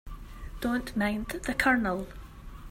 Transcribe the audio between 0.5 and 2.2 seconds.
Don't mind the Colonel.